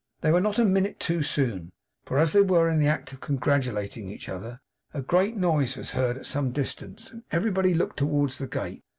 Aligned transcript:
They 0.21 0.31
were 0.31 0.41
not 0.41 0.57
a 0.57 0.65
minute 0.65 0.99
too 0.99 1.21
soon, 1.21 1.73
for 2.05 2.17
as 2.17 2.33
they 2.33 2.41
were 2.41 2.67
in 2.67 2.79
the 2.79 2.87
act 2.87 3.13
of 3.13 3.21
congratulating 3.21 4.09
each 4.09 4.27
other, 4.29 4.59
a 4.95 5.03
great 5.03 5.37
noise 5.37 5.77
was 5.77 5.91
heard 5.91 6.17
at 6.17 6.25
some 6.25 6.51
distance, 6.51 7.11
and 7.11 7.21
everybody 7.31 7.75
looked 7.75 7.97
towards 7.97 8.39
the 8.39 8.47
gate. 8.47 8.83